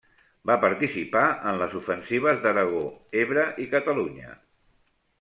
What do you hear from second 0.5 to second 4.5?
participar en les ofensives d'Aragó, Ebre i Catalunya.